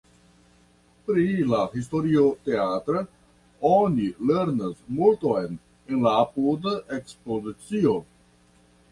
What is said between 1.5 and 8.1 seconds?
historio teatra oni lernas multon en la apuda ekspozicio.